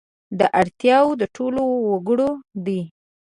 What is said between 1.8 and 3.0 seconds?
وګړو دي.